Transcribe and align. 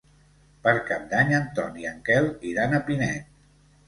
Per 0.61 0.71
Cap 0.85 1.03
d'Any 1.11 1.33
en 1.39 1.45
Ton 1.59 1.77
i 1.81 1.85
en 1.89 1.99
Quel 2.07 2.31
iran 2.53 2.73
a 2.79 2.81
Pinet. 2.89 3.29